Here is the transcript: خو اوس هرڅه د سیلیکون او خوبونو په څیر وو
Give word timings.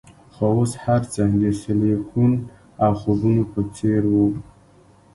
خو 0.33 0.45
اوس 0.57 0.71
هرڅه 0.83 1.23
د 1.41 1.43
سیلیکون 1.61 2.31
او 2.83 2.91
خوبونو 2.99 3.43
په 3.51 3.59
څیر 3.75 4.01
وو 4.13 4.27